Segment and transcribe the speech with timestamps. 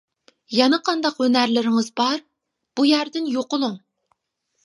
[0.53, 2.23] -يەنە قانداق ھۈنەرلىرىڭىز بار؟
[2.79, 3.79] -بۇ يەردىن يوقىلىڭ.